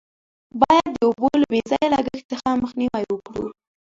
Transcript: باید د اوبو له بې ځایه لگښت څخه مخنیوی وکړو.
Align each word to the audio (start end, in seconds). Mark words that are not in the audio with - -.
باید 0.59 0.87
د 0.95 0.97
اوبو 1.07 1.29
له 1.41 1.47
بې 1.51 1.61
ځایه 1.69 1.91
لگښت 1.93 2.25
څخه 2.31 2.59
مخنیوی 2.61 3.05
وکړو. 3.11 3.45